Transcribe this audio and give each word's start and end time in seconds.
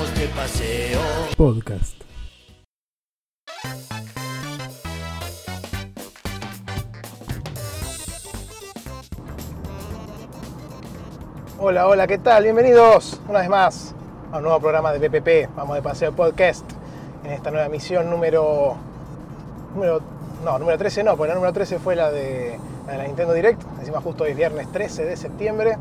vamos 0.00 0.18
de 0.18 0.26
paseo. 0.28 1.00
Podcast. 1.36 1.94
Hola, 11.58 11.86
hola, 11.86 12.06
¿qué 12.06 12.16
tal? 12.16 12.44
Bienvenidos 12.44 13.20
una 13.28 13.40
vez 13.40 13.50
más 13.50 13.94
a 14.32 14.38
un 14.38 14.44
nuevo 14.44 14.58
programa 14.60 14.92
de 14.92 15.10
PPP, 15.10 15.54
vamos 15.54 15.76
de 15.76 15.82
paseo 15.82 16.12
podcast, 16.12 16.64
en 17.24 17.32
esta 17.32 17.50
nueva 17.50 17.68
misión 17.68 18.08
número, 18.08 18.76
número, 19.74 20.00
no, 20.42 20.58
número 20.58 20.78
13 20.78 21.04
no, 21.04 21.16
porque 21.18 21.28
la 21.28 21.34
número 21.34 21.52
13 21.52 21.78
fue 21.78 21.94
la 21.94 22.10
de, 22.10 22.58
la 22.86 22.92
de 22.92 22.98
la 22.98 23.04
Nintendo 23.04 23.34
Direct, 23.34 23.60
encima 23.78 24.00
justo 24.00 24.24
hoy 24.24 24.30
es 24.30 24.36
viernes 24.36 24.72
13 24.72 25.04
de 25.04 25.16
septiembre, 25.16 25.76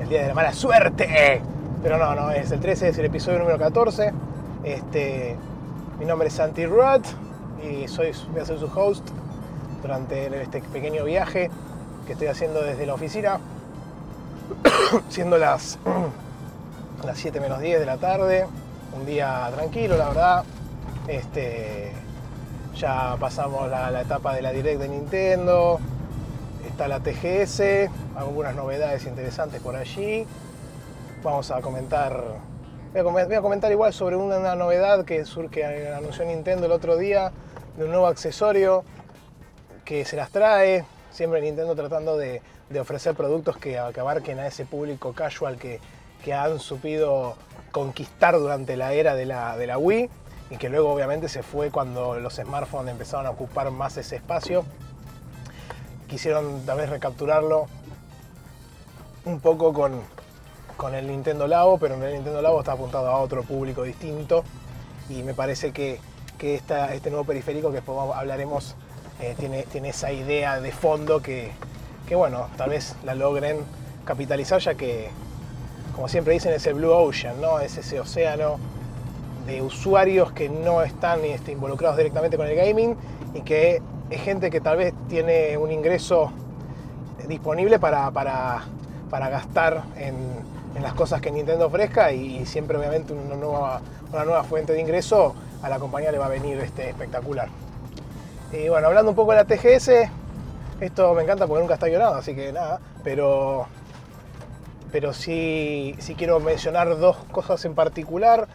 el 0.00 0.08
día 0.08 0.22
de 0.22 0.28
la 0.28 0.34
mala 0.34 0.54
suerte, 0.54 1.42
pero 1.82 1.98
no, 1.98 2.14
no, 2.14 2.30
es 2.30 2.50
el 2.50 2.60
13, 2.60 2.88
es 2.88 2.98
el 2.98 3.06
episodio 3.06 3.38
número 3.38 3.58
14, 3.58 4.12
este, 4.64 5.36
mi 5.98 6.04
nombre 6.04 6.28
es 6.28 6.34
Santi 6.34 6.66
Rudd 6.66 7.04
y 7.62 7.88
soy, 7.88 8.12
voy 8.32 8.40
a 8.40 8.44
ser 8.44 8.58
su 8.58 8.66
host 8.66 9.06
durante 9.82 10.42
este 10.42 10.60
pequeño 10.60 11.04
viaje 11.04 11.50
que 12.06 12.12
estoy 12.12 12.28
haciendo 12.28 12.62
desde 12.62 12.86
la 12.86 12.94
oficina 12.94 13.38
siendo 15.08 15.38
las, 15.38 15.78
las 17.04 17.18
7 17.18 17.40
menos 17.40 17.60
10 17.60 17.80
de 17.80 17.86
la 17.86 17.98
tarde, 17.98 18.46
un 18.98 19.06
día 19.06 19.50
tranquilo, 19.54 19.96
la 19.96 20.08
verdad. 20.08 20.44
Este, 21.06 21.92
ya 22.74 23.16
pasamos 23.18 23.68
la, 23.70 23.90
la 23.90 24.02
etapa 24.02 24.34
de 24.34 24.42
la 24.42 24.52
Direct 24.52 24.80
de 24.80 24.88
Nintendo, 24.88 25.80
está 26.66 26.86
la 26.88 27.00
TGS, 27.00 27.90
algunas 28.16 28.54
novedades 28.54 29.06
interesantes 29.06 29.60
por 29.60 29.76
allí. 29.76 30.26
Vamos 31.22 31.50
a 31.50 31.60
comentar, 31.60 32.22
voy 32.94 33.22
a, 33.34 33.40
comentar 33.42 33.72
igual 33.72 33.92
sobre 33.92 34.16
una, 34.16 34.54
novedad 34.54 35.04
que, 35.04 35.24
sur- 35.24 35.50
que 35.50 35.64
anunció 35.92 36.24
Nintendo 36.24 36.66
el 36.66 36.72
otro 36.72 36.96
día, 36.96 37.32
de 37.76 37.84
un 37.84 37.90
nuevo 37.90 38.06
accesorio 38.06 38.84
que 39.84 40.04
se 40.04 40.16
las 40.16 40.30
trae, 40.30 40.84
siempre 41.10 41.40
Nintendo 41.40 41.74
tratando 41.74 42.16
de, 42.16 42.40
de 42.70 42.80
ofrecer 42.80 43.14
productos 43.14 43.56
que, 43.56 43.80
que 43.92 44.00
abarquen 44.00 44.38
a 44.38 44.46
ese 44.46 44.64
público 44.64 45.12
casual 45.12 45.56
que, 45.58 45.80
que 46.24 46.34
han 46.34 46.60
supido 46.60 47.34
conquistar 47.72 48.38
durante 48.38 48.76
la 48.76 48.92
era 48.92 49.14
de 49.14 49.26
la, 49.26 49.56
de 49.56 49.66
la 49.66 49.78
Wii 49.78 50.08
y 50.50 50.56
que 50.56 50.68
luego 50.68 50.92
obviamente 50.92 51.28
se 51.28 51.42
fue 51.42 51.70
cuando 51.70 52.18
los 52.20 52.34
smartphones 52.36 52.92
empezaron 52.92 53.26
a 53.26 53.30
ocupar 53.30 53.70
más 53.70 53.96
ese 53.96 54.16
espacio. 54.16 54.64
Quisieron 56.06 56.64
tal 56.64 56.78
vez 56.78 56.88
recapturarlo 56.90 57.66
un 59.24 59.40
poco 59.40 59.72
con, 59.74 60.00
con 60.78 60.94
el 60.94 61.08
Nintendo 61.08 61.46
Labo, 61.48 61.76
pero 61.76 61.96
en 61.96 62.02
el 62.04 62.14
Nintendo 62.14 62.40
Labo 62.40 62.60
está 62.60 62.72
apuntado 62.72 63.08
a 63.08 63.18
otro 63.18 63.42
público 63.42 63.82
distinto 63.82 64.44
y 65.10 65.24
me 65.24 65.34
parece 65.34 65.72
que, 65.72 65.98
que 66.38 66.54
esta- 66.54 66.94
este 66.94 67.10
nuevo 67.10 67.24
periférico 67.24 67.68
que 67.70 67.76
después 67.76 67.98
hablaremos 68.14 68.76
eh, 69.20 69.34
tiene, 69.36 69.64
tiene 69.64 69.88
esa 69.88 70.12
idea 70.12 70.60
de 70.60 70.70
fondo 70.70 71.20
que, 71.20 71.50
que, 72.06 72.14
bueno, 72.14 72.46
tal 72.56 72.70
vez 72.70 72.94
la 73.04 73.16
logren 73.16 73.58
capitalizar 74.04 74.60
ya 74.60 74.76
que, 74.76 75.10
como 75.96 76.06
siempre 76.06 76.32
dicen, 76.32 76.52
es 76.52 76.64
el 76.68 76.74
Blue 76.74 76.92
Ocean, 76.92 77.40
¿no? 77.40 77.58
Es 77.58 77.76
ese 77.76 77.98
océano 77.98 78.58
de 79.46 79.60
usuarios 79.60 80.30
que 80.30 80.48
no 80.48 80.82
están 80.82 81.24
este, 81.24 81.50
involucrados 81.50 81.96
directamente 81.96 82.36
con 82.36 82.46
el 82.46 82.54
gaming 82.54 82.96
y 83.34 83.40
que 83.40 83.82
es 84.10 84.22
gente 84.22 84.48
que 84.48 84.60
tal 84.60 84.76
vez 84.76 84.94
tiene 85.08 85.58
un 85.58 85.72
ingreso 85.72 86.30
disponible 87.26 87.80
para, 87.80 88.08
para, 88.12 88.62
para 89.10 89.28
gastar 89.28 89.82
en, 89.96 90.14
en 90.74 90.82
las 90.82 90.94
cosas 90.94 91.20
que 91.20 91.30
Nintendo 91.30 91.66
ofrezca 91.66 92.12
y, 92.12 92.44
siempre 92.46 92.76
obviamente 92.76 93.12
una 93.12 93.34
nueva, 93.34 93.80
una 94.12 94.24
nueva 94.24 94.44
fuente 94.44 94.72
de 94.72 94.80
ingreso 94.80 95.34
a 95.62 95.68
la 95.68 95.78
compañía 95.78 96.12
le 96.12 96.18
va 96.18 96.26
a 96.26 96.30
venir 96.30 96.58
este, 96.58 96.88
espectacular. 96.90 97.48
Y 98.52 98.68
bueno, 98.68 98.86
hablando 98.86 99.10
un 99.10 99.16
poco 99.16 99.32
de 99.32 99.38
la 99.38 99.44
TGS, 99.44 100.10
esto 100.80 101.14
me 101.14 101.22
encanta 101.22 101.46
porque 101.46 101.60
nunca 101.60 101.74
está 101.74 101.88
guionado, 101.88 102.14
así 102.14 102.34
que 102.34 102.52
nada, 102.52 102.80
pero, 103.02 103.66
pero 104.92 105.12
sí, 105.12 105.94
sí 105.98 106.14
quiero 106.14 106.40
mencionar 106.40 106.98
dos 106.98 107.16
cosas 107.30 107.64
en 107.64 107.74
particular. 107.74 108.48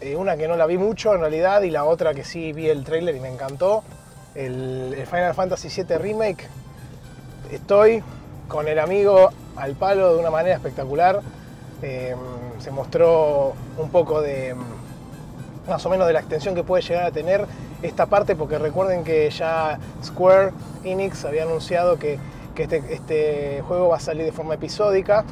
Eh, 0.00 0.16
una 0.16 0.36
que 0.36 0.48
no 0.48 0.56
la 0.56 0.66
vi 0.66 0.78
mucho 0.78 1.14
en 1.14 1.20
realidad 1.20 1.62
y 1.62 1.70
la 1.70 1.84
otra 1.84 2.14
que 2.14 2.24
sí 2.24 2.52
vi 2.52 2.68
el 2.68 2.84
tráiler 2.84 3.14
y 3.14 3.20
me 3.20 3.28
encantó. 3.28 3.84
El, 4.34 4.94
el 4.96 5.06
Final 5.06 5.34
Fantasy 5.34 5.68
VII 5.68 5.98
Remake. 5.98 6.48
Estoy 7.50 8.02
con 8.48 8.68
el 8.68 8.78
amigo 8.78 9.30
al 9.56 9.74
palo 9.74 10.14
de 10.14 10.20
una 10.20 10.30
manera 10.30 10.56
espectacular. 10.56 11.20
Eh, 11.82 12.14
se 12.58 12.70
mostró 12.70 13.54
un 13.78 13.88
poco 13.90 14.20
de 14.20 14.54
más 15.68 15.84
o 15.86 15.90
menos 15.90 16.06
de 16.06 16.12
la 16.12 16.20
extensión 16.20 16.54
que 16.54 16.62
puede 16.64 16.82
llegar 16.82 17.04
a 17.04 17.10
tener 17.10 17.46
esta 17.82 18.06
parte, 18.06 18.34
porque 18.36 18.58
recuerden 18.58 19.04
que 19.04 19.30
ya 19.30 19.78
Square 20.04 20.52
Enix 20.84 21.24
había 21.24 21.44
anunciado 21.44 21.98
que, 21.98 22.18
que 22.54 22.64
este, 22.64 22.82
este 22.92 23.62
juego 23.66 23.88
va 23.88 23.96
a 23.96 24.00
salir 24.00 24.24
de 24.24 24.32
forma 24.32 24.54
episódica, 24.54 25.24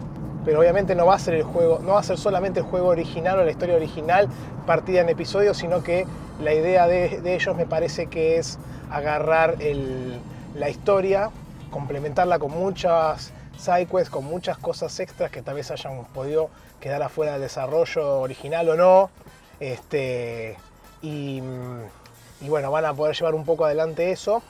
pero 0.45 0.61
obviamente 0.61 0.95
no 0.95 1.07
va 1.07 1.15
a 1.15 1.19
ser 1.19 1.35
el 1.35 1.43
juego, 1.43 1.81
no 1.83 1.95
va 1.95 2.01
a 2.01 2.03
ser 2.03 2.17
solamente 2.19 2.61
el 2.61 2.67
juego 2.67 2.89
original 2.89 3.39
o 3.41 3.45
la 3.45 3.51
historia 3.51 3.75
original 3.77 4.29
partida 4.67 5.01
en 5.01 5.09
episodios, 5.09 5.57
sino 5.59 5.83
que 5.83 6.07
la 6.41 6.55
idea 6.55 6.87
de, 6.87 7.21
de 7.21 7.35
ellos 7.35 7.57
me 7.57 7.67
parece 7.67 8.07
que 8.07 8.39
es 8.39 8.59
agarrar 8.91 9.57
el- 9.61 10.19
la 10.55 10.71
historia, 10.71 11.31
complementarla 11.71 12.39
con 12.39 12.53
muchas 12.53 13.33
sidequests, 13.59 14.11
con 14.11 14.25
muchas 14.25 14.59
cosas 14.59 14.99
extras 15.01 15.31
que 15.31 15.43
tal 15.43 15.57
vez 15.57 15.71
hayan 15.71 16.05
podido 16.07 16.51
quedar 16.81 17.03
afuera 17.03 17.33
del 17.33 17.43
desarrollo 17.43 18.21
original 18.21 18.69
o 18.69 18.77
no. 18.77 19.11
Este, 19.61 20.57
y, 21.03 21.43
y 22.41 22.49
bueno, 22.49 22.71
van 22.71 22.85
a 22.85 22.95
poder 22.95 23.17
llevar 23.17 23.35
un 23.35 23.45
poco 23.45 23.65
adelante 23.65 24.11
eso. 24.13 24.43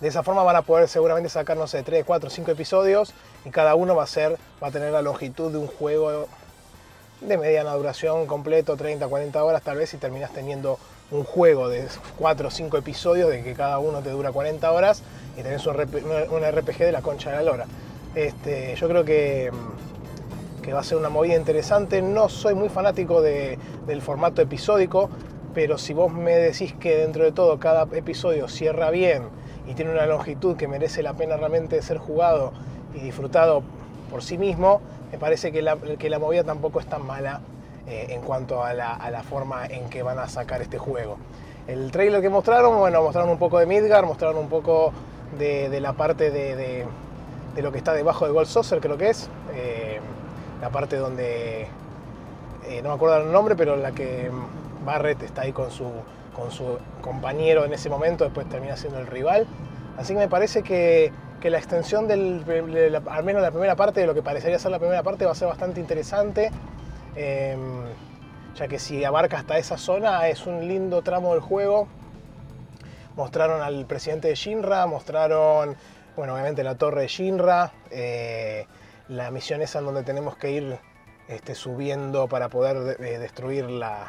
De 0.00 0.08
esa 0.08 0.22
forma 0.22 0.44
van 0.44 0.56
a 0.56 0.62
poder 0.62 0.88
seguramente 0.88 1.28
sacar, 1.28 1.56
no 1.56 1.66
sé, 1.66 1.82
3, 1.82 2.04
4, 2.04 2.30
5 2.30 2.50
episodios 2.52 3.14
y 3.44 3.50
cada 3.50 3.74
uno 3.74 3.96
va 3.96 4.04
a 4.04 4.06
ser, 4.06 4.38
va 4.62 4.68
a 4.68 4.70
tener 4.70 4.92
la 4.92 5.02
longitud 5.02 5.50
de 5.50 5.58
un 5.58 5.66
juego 5.66 6.28
de 7.20 7.36
mediana 7.36 7.74
duración, 7.74 8.26
completo, 8.26 8.76
30, 8.76 9.08
40 9.08 9.42
horas 9.42 9.62
tal 9.62 9.76
vez, 9.76 9.92
y 9.94 9.96
terminas 9.96 10.32
teniendo 10.32 10.78
un 11.10 11.24
juego 11.24 11.68
de 11.68 11.86
4 12.18 12.48
o 12.48 12.50
5 12.50 12.76
episodios 12.76 13.30
de 13.30 13.42
que 13.42 13.54
cada 13.54 13.78
uno 13.78 14.00
te 14.02 14.10
dura 14.10 14.30
40 14.30 14.70
horas 14.70 15.02
y 15.38 15.42
tenés 15.42 15.66
un, 15.66 15.74
RP 15.74 16.02
un 16.30 16.44
RPG 16.44 16.78
de 16.78 16.92
la 16.92 17.00
concha 17.02 17.30
de 17.30 17.36
la 17.36 17.42
lora. 17.42 17.66
Este, 18.14 18.74
yo 18.76 18.88
creo 18.88 19.04
que, 19.04 19.50
que 20.62 20.72
va 20.72 20.80
a 20.80 20.84
ser 20.84 20.98
una 20.98 21.08
movida 21.08 21.36
interesante. 21.36 22.02
No 22.02 22.28
soy 22.28 22.54
muy 22.54 22.68
fanático 22.68 23.22
de- 23.22 23.58
del 23.86 24.02
formato 24.02 24.42
episódico, 24.42 25.08
pero 25.54 25.78
si 25.78 25.94
vos 25.94 26.12
me 26.12 26.32
decís 26.36 26.74
que 26.74 26.96
dentro 26.96 27.24
de 27.24 27.32
todo 27.32 27.58
cada 27.58 27.84
episodio 27.96 28.48
cierra 28.48 28.90
bien 28.90 29.22
y 29.66 29.74
tiene 29.74 29.90
una 29.92 30.06
longitud 30.06 30.56
que 30.56 30.68
merece 30.68 31.02
la 31.02 31.14
pena 31.14 31.36
realmente 31.36 31.80
ser 31.82 31.98
jugado 31.98 32.52
y 32.94 32.98
disfrutado 33.00 33.62
por 34.10 34.22
sí 34.22 34.36
mismo, 34.38 34.80
me 35.10 35.18
parece 35.18 35.52
que 35.52 35.62
la, 35.62 35.76
que 35.76 36.10
la 36.10 36.18
movida 36.18 36.44
tampoco 36.44 36.80
es 36.80 36.86
tan 36.86 37.06
mala 37.06 37.40
eh, 37.88 38.06
en 38.10 38.20
cuanto 38.22 38.62
a 38.62 38.72
la, 38.74 38.94
a 38.94 39.10
la 39.10 39.22
forma 39.22 39.66
en 39.66 39.88
que 39.90 40.02
van 40.02 40.18
a 40.18 40.28
sacar 40.28 40.60
este 40.62 40.78
juego. 40.78 41.16
El 41.66 41.90
trailer 41.90 42.20
que 42.22 42.28
mostraron, 42.30 42.78
bueno, 42.78 43.02
mostraron 43.02 43.30
un 43.30 43.38
poco 43.38 43.58
de 43.58 43.66
Midgar, 43.66 44.06
mostraron 44.06 44.38
un 44.38 44.48
poco 44.48 44.92
de, 45.38 45.68
de 45.68 45.80
la 45.80 45.92
parte 45.94 46.30
de, 46.30 46.56
de- 46.56 46.86
de 47.54 47.62
lo 47.62 47.72
que 47.72 47.78
está 47.78 47.92
debajo 47.92 48.24
de 48.24 48.30
Gold 48.32 48.46
Saucer, 48.46 48.80
creo 48.80 48.96
que 48.96 49.10
es. 49.10 49.28
eh, 49.54 50.00
la 50.60 50.70
parte 50.70 50.96
donde, 50.96 51.66
eh, 52.68 52.82
no 52.82 52.88
me 52.90 52.94
acuerdo 52.96 53.18
el 53.22 53.32
nombre, 53.32 53.54
pero 53.56 53.76
la 53.76 53.92
que 53.92 54.30
Barrett 54.84 55.22
está 55.22 55.42
ahí 55.42 55.52
con 55.52 55.70
su, 55.70 55.84
con 56.34 56.50
su 56.50 56.78
compañero 57.00 57.64
en 57.64 57.72
ese 57.72 57.88
momento, 57.88 58.24
después 58.24 58.48
termina 58.48 58.76
siendo 58.76 58.98
el 58.98 59.06
rival. 59.06 59.46
Así 59.96 60.12
que 60.14 60.18
me 60.20 60.28
parece 60.28 60.62
que, 60.62 61.12
que 61.40 61.50
la 61.50 61.58
extensión 61.58 62.08
del, 62.08 62.44
de 62.44 62.90
la- 62.90 63.02
al 63.10 63.24
menos 63.24 63.42
la 63.42 63.50
primera 63.50 63.76
parte 63.76 64.00
de 64.00 64.06
lo 64.06 64.14
que 64.14 64.22
parecería 64.22 64.58
ser 64.58 64.70
la 64.70 64.78
primera 64.78 65.02
parte 65.02 65.24
va 65.24 65.32
a 65.32 65.34
ser 65.34 65.48
bastante 65.48 65.80
interesante. 65.80 66.50
Em, 67.18 67.84
ya 68.54 68.68
que 68.68 68.78
si 68.78 69.04
abarca 69.04 69.38
hasta 69.38 69.58
esa 69.58 69.76
zona 69.76 70.28
es 70.28 70.46
un 70.46 70.66
lindo 70.68 71.02
tramo 71.02 71.32
del 71.32 71.40
juego. 71.40 71.88
Mostraron 73.16 73.60
al 73.62 73.84
presidente 73.86 74.28
de 74.28 74.34
Shinra, 74.36 74.86
mostraron, 74.86 75.76
bueno, 76.16 76.34
obviamente 76.34 76.62
la 76.62 76.76
torre 76.76 77.02
de 77.02 77.08
Shinra, 77.08 77.72
eh, 77.90 78.66
la 79.08 79.30
misión 79.32 79.60
esa 79.60 79.80
en 79.80 79.86
donde 79.86 80.04
tenemos 80.04 80.36
que 80.36 80.52
ir 80.52 80.78
este, 81.26 81.54
subiendo 81.56 82.28
para 82.28 82.48
poder 82.48 82.78
de- 82.96 83.14
eh, 83.14 83.18
destruir 83.18 83.68
la, 83.68 84.06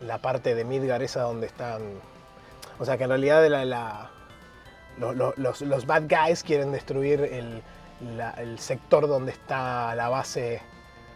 la 0.00 0.18
parte 0.18 0.54
de 0.54 0.64
Midgar 0.64 1.02
esa 1.02 1.22
donde 1.22 1.46
están... 1.46 1.80
O 2.78 2.84
sea 2.84 2.96
que 2.98 3.04
en 3.04 3.10
realidad 3.10 3.42
los, 4.98 5.60
los 5.62 5.86
bad 5.86 6.02
guys 6.08 6.42
quieren 6.42 6.72
destruir 6.72 7.20
el, 7.22 7.62
el 8.38 8.58
sector 8.58 9.06
donde 9.08 9.32
está 9.32 9.94
la 9.94 10.08
base 10.08 10.60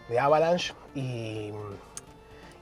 de 0.09 0.19
Avalanche 0.19 0.73
y, 0.93 1.51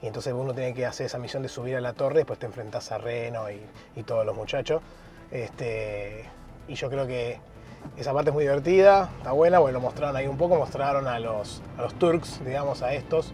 y 0.02 0.06
entonces 0.06 0.32
uno 0.32 0.54
tiene 0.54 0.74
que 0.74 0.86
hacer 0.86 1.06
esa 1.06 1.18
misión 1.18 1.42
de 1.42 1.48
subir 1.48 1.76
a 1.76 1.80
la 1.80 1.92
torre, 1.92 2.16
después 2.16 2.38
te 2.38 2.46
enfrentas 2.46 2.92
a 2.92 2.98
Reno 2.98 3.50
y, 3.50 3.60
y 3.96 4.02
todos 4.02 4.24
los 4.24 4.34
muchachos. 4.34 4.82
Este, 5.30 6.24
y 6.68 6.74
yo 6.74 6.88
creo 6.90 7.06
que 7.06 7.38
esa 7.96 8.12
parte 8.12 8.30
es 8.30 8.34
muy 8.34 8.44
divertida, 8.44 9.10
está 9.18 9.32
buena, 9.32 9.58
bueno, 9.58 9.78
lo 9.78 9.82
mostraron 9.82 10.16
ahí 10.16 10.26
un 10.26 10.38
poco, 10.38 10.56
mostraron 10.56 11.06
a 11.06 11.18
los, 11.18 11.62
a 11.76 11.82
los 11.82 11.94
Turks, 11.94 12.42
digamos, 12.44 12.82
a 12.82 12.94
estos, 12.94 13.32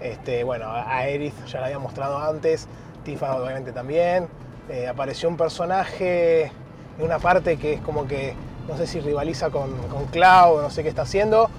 Este, 0.00 0.44
bueno, 0.44 0.66
a 0.66 0.98
Aerith 0.98 1.34
ya 1.46 1.60
la 1.60 1.66
había 1.66 1.78
mostrado 1.80 2.18
antes, 2.18 2.68
Tifa 3.04 3.34
obviamente 3.36 3.72
también. 3.72 4.28
Eh, 4.68 4.86
apareció 4.86 5.28
un 5.28 5.36
personaje 5.36 6.52
en 6.98 7.04
una 7.04 7.18
parte 7.18 7.56
que 7.56 7.74
es 7.74 7.80
como 7.80 8.06
que, 8.06 8.34
no 8.68 8.76
sé 8.76 8.86
si 8.86 9.00
rivaliza 9.00 9.50
con, 9.50 9.76
con 9.88 10.06
Cloud, 10.06 10.62
no 10.62 10.70
sé 10.70 10.82
qué 10.82 10.88
está 10.88 11.02
haciendo, 11.02 11.50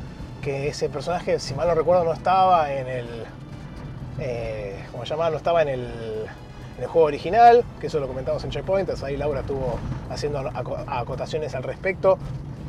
que 0.42 0.68
ese 0.68 0.90
personaje, 0.90 1.40
si 1.40 1.54
mal 1.54 1.68
no 1.68 1.76
recuerdo, 1.76 2.04
no 2.04 2.14
estaba 2.14 2.72
en 2.74 2.88
el... 2.88 3.08
Eh, 4.20 4.86
¿Cómo 4.92 5.06
se 5.06 5.12
llama? 5.12 5.30
No 5.30 5.38
estaba 5.38 5.62
en 5.62 5.70
el, 5.70 5.82
en 6.78 6.84
el 6.84 6.88
juego 6.88 7.08
original, 7.08 7.64
que 7.80 7.88
eso 7.88 8.00
lo 8.00 8.08
comentamos 8.08 8.44
en 8.44 8.50
Checkpoint, 8.50 8.90
ahí 9.04 9.18
Laura 9.18 9.42
estuvo 9.42 9.80
haciendo 10.10 10.40
acotaciones 10.88 11.56
al 11.56 11.64
respecto 11.64 12.18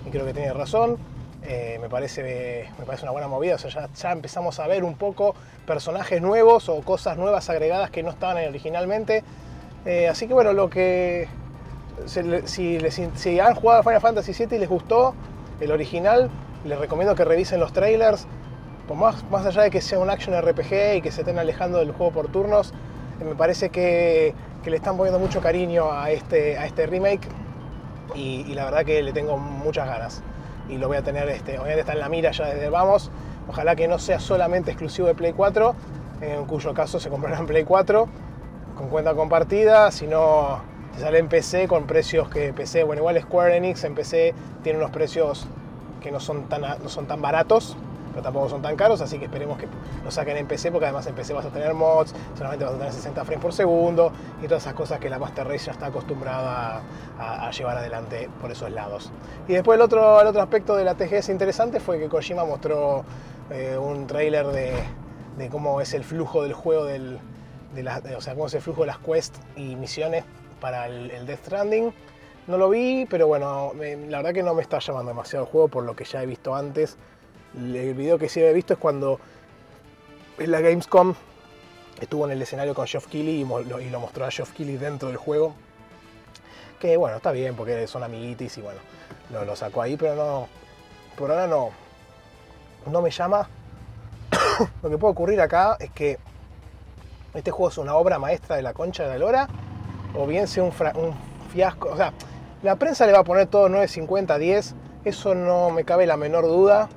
y 0.07 0.11
creo 0.11 0.25
que 0.25 0.33
tiene 0.33 0.53
razón. 0.53 0.99
Eh, 1.43 1.79
me, 1.81 1.89
parece, 1.89 2.69
me 2.79 2.85
parece 2.85 3.05
una 3.05 3.13
buena 3.13 3.27
movida, 3.27 3.55
o 3.55 3.59
sea, 3.59 3.71
ya, 3.71 3.89
ya, 3.95 4.13
empezamos 4.13 4.61
a 4.61 4.67
ver 4.67 4.85
un 4.85 4.95
poco 4.95 5.35
personajes 5.67 6.21
nuevos 6.21 6.69
o 6.69 6.83
cosas 6.83 7.17
nuevas 7.17 7.49
agregadas 7.49 7.91
que 7.91 8.03
no 8.03 8.11
estaban 8.11 8.47
originalmente. 8.47 9.25
Eh, 9.87 10.09
así 10.09 10.27
que 10.27 10.35
bueno, 10.35 10.53
lo 10.53 10.69
que 10.69 11.29
si, 12.07 12.79
si, 13.15 13.41
han 13.41 13.55
jugado 13.55 13.83
Final 13.83 14.01
Fantasy 14.01 14.33
VII 14.33 14.57
y 14.57 14.61
les 14.61 14.69
gustó 14.69 15.15
el 15.61 15.73
original, 15.73 16.31
les 16.65 16.79
recomiendo 16.79 17.15
que 17.15 17.25
revisen 17.25 17.61
los 17.61 17.73
trailers. 17.73 18.27
Por 18.89 18.97
más, 18.97 19.25
más 19.31 19.47
allá 19.47 19.63
de 19.63 19.71
que 19.71 19.81
sea 19.81 19.99
un 19.99 20.11
action 20.11 20.35
RPG 20.41 20.97
y 20.97 21.03
que 21.03 21.13
se 21.13 21.21
estén 21.21 21.39
alejando 21.39 21.79
del 21.79 21.93
juego 21.93 22.13
por 22.13 22.29
turnos, 22.29 22.73
eh, 23.21 23.25
me 23.25 23.35
parece 23.35 23.71
que, 23.71 24.35
le 24.65 24.77
están 24.77 24.97
poniendo 24.97 25.19
mucho 25.19 25.41
cariño 25.41 25.91
a 25.91 26.11
este, 26.11 26.59
a 26.59 26.67
este 26.67 26.87
remake 26.87 27.27
y, 28.15 28.45
y 28.47 28.55
la 28.55 28.65
verdad 28.65 28.85
que 28.85 29.03
le 29.03 29.13
tengo 29.13 29.37
muchas 29.37 29.87
ganas 29.87 30.23
y 30.71 30.79
lo 30.79 30.89
voy 30.89 30.97
a 30.97 31.03
tener, 31.03 31.29
este, 31.29 31.53
obviamente 31.59 31.81
está 31.81 31.93
en 31.93 32.01
la 32.01 32.09
mira 32.09 32.31
ya 32.31 32.47
desde 32.47 32.69
vamos. 32.69 33.11
Ojalá 33.49 33.75
que 33.75 33.89
no 33.89 33.99
sea 33.99 34.21
solamente 34.21 34.71
exclusivo 34.71 35.09
de 35.09 35.15
Play 35.15 35.33
4, 35.33 35.75
en 36.21 36.45
cuyo 36.45 36.73
caso 36.73 37.01
se 37.01 37.11
comprará 37.11 37.39
en 37.39 37.47
Play 37.47 37.65
4 37.65 38.09
con 38.77 38.89
cuenta 38.89 39.15
compartida, 39.15 39.91
sino 39.91 40.61
sale 41.01 41.19
en 41.19 41.29
PC 41.29 41.69
con 41.69 41.87
precios 41.87 42.29
que 42.29 42.53
PC, 42.53 42.85
bueno, 42.85 43.01
igual 43.01 43.21
Square 43.21 43.57
Enix 43.57 43.85
en 43.85 43.95
PC 43.95 44.35
tiene 44.63 44.79
unos 44.79 44.91
precios 44.91 45.47
que 46.01 46.11
no 46.11 46.21
son 46.21 46.49
tan, 46.49 46.63
no 46.63 46.89
son 46.89 47.07
tan 47.07 47.21
baratos, 47.21 47.77
pero 48.11 48.23
tampoco 48.23 48.49
son 48.49 48.63
tan 48.63 48.77
caros, 48.77 49.01
así 49.01 49.19
que 49.19 49.27
esperemos 49.27 49.59
que 49.59 49.67
lo 50.05 50.11
saquen 50.11 50.37
en 50.37 50.47
PC, 50.47 50.73
porque 50.73 50.87
además 50.87 51.07
en 51.07 51.15
PC 51.15 51.33
vas 51.33 51.47
a 51.47 51.51
tener 51.51 51.75
mods, 51.75 52.15
solamente 52.37 52.65
vas 52.65 52.75
a 52.75 52.79
tener 52.79 52.93
60 52.93 53.25
frames 53.25 53.43
por 53.43 53.53
segundo 53.53 54.13
y 54.43 54.47
todas 54.47 54.65
esas 54.65 54.75
cosas 54.75 54.99
que 54.99 55.09
la 55.09 55.19
Master 55.19 55.47
Race 55.47 55.67
ya 55.67 55.73
está 55.73 55.87
acostumbrada 55.87 56.83
a, 57.19 57.51
llevar 57.51 57.79
adelante 57.79 58.29
por 58.41 58.51
esos 58.51 58.71
lados. 58.71 59.13
Y 59.49 59.53
después 59.53 59.77
el 59.77 59.83
otro, 59.83 60.21
el 60.21 60.27
otro 60.27 60.43
aspecto 60.43 60.77
de 60.77 60.85
la 60.85 60.95
TGS 60.95 61.29
interesante 61.29 61.81
fue 61.81 61.99
que 61.99 62.09
Kojima 62.09 62.45
mostró 62.45 63.05
eh, 63.51 63.77
un 63.77 64.07
trailer 64.07 64.47
de, 64.49 64.73
de, 65.39 65.49
cómo 65.49 65.81
es 65.81 65.95
el 65.95 66.05
flujo 66.05 66.43
del 66.43 66.55
juego, 66.55 66.85
del, 66.85 67.19
de 67.75 68.17
o 68.17 68.21
sea, 68.21 68.35
cómo 68.35 68.47
es 68.47 68.55
el 68.55 68.61
flujo 68.61 68.83
de 68.83 68.89
las 68.89 68.99
quests 68.99 69.41
y 69.57 69.77
misiones 69.77 70.25
para 70.61 70.87
el, 70.87 71.27
Death 71.27 71.47
Stranding. 71.47 71.93
No 72.47 72.59
lo 72.59 72.69
vi, 72.69 73.07
pero 73.07 73.27
bueno, 73.27 73.73
la 73.75 74.19
verdad 74.19 74.33
que 74.33 74.43
no 74.43 74.55
me 74.55 74.63
está 74.63 74.79
llamando 74.79 75.11
demasiado 75.11 75.45
el 75.45 75.51
juego 75.51 75.69
por 75.69 75.85
lo 75.85 75.95
que 75.95 76.05
ya 76.05 76.23
he 76.23 76.27
visto 76.27 76.55
antes 76.55 76.97
el 77.57 77.95
video 77.95 78.19
que 78.19 78.29
sí 78.29 78.41
había 78.41 78.53
visto 78.53 78.75
es 78.75 78.79
cuando 78.79 79.19
en 80.39 80.51
la 80.51 80.61
Gamescom 80.61 81.15
estuvo 82.01 82.25
en 82.27 82.33
el 82.33 82.43
escenario 82.43 82.75
con 82.75 82.87
Geoff 82.87 83.07
Keighley 83.07 83.41
y, 83.41 83.91
lo, 83.91 84.01
mostró 84.01 84.25
a 84.25 84.31
Geoff 84.31 84.53
Keighley 84.53 84.77
dentro 84.77 85.09
del 85.09 85.17
juego. 85.17 85.55
Que 86.79 86.97
bueno, 86.97 87.17
está 87.17 87.31
bien 87.33 87.57
porque 87.57 87.87
son 87.87 88.03
amiguitis 88.03 88.57
y 88.59 88.63
bueno, 88.63 88.81
lo, 89.31 89.45
lo 89.45 89.57
sacó 89.57 89.83
ahí, 89.83 89.97
pero 89.97 90.15
no. 90.15 90.49
Por 91.17 91.31
ahora 91.31 91.47
no. 91.47 91.71
No 92.87 93.03
me 93.03 93.11
llama. 93.11 93.49
lo 94.83 94.89
que 94.89 94.97
puede 94.97 95.13
ocurrir 95.13 95.41
acá 95.41 95.77
es 95.79 95.91
que 95.91 96.19
este 97.35 97.51
juego 97.51 97.69
es 97.69 97.79
una 97.79 97.95
obra 97.97 98.19
maestra 98.19 98.57
de 98.57 98.63
la 98.63 98.73
concha 98.73 99.03
de 99.03 99.11
la 99.11 99.19
lora, 99.19 99.49
o 100.15 100.27
bien 100.27 100.47
sea 100.47 100.63
un, 100.63 100.73
un 100.97 101.15
fiasco. 101.53 101.89
O 101.91 101.97
sea, 101.97 102.13
la 102.63 102.77
prensa 102.77 103.07
le 103.07 103.13
va 103.13 103.21
a 103.21 103.25
poner 103.25 103.47
todo 103.47 103.69
9.50, 103.69 104.39
10, 104.39 104.75
eso 105.05 105.35
no 105.35 105.71
me 105.71 105.85
cabe 105.85 106.07
la 106.07 106.17
menor 106.17 106.45
duda 106.47 106.89